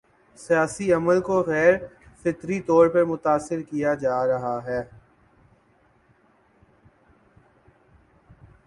[0.37, 1.73] سیاسی عمل کو غیر
[2.21, 4.81] فطری طور پر متاثر کیا جا رہا ہے۔